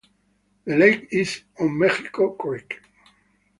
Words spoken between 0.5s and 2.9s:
The lake is on Mexico Creek.